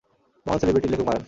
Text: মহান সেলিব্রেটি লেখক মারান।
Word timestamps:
মহান 0.45 0.59
সেলিব্রেটি 0.59 0.87
লেখক 0.89 1.05
মারান। 1.05 1.19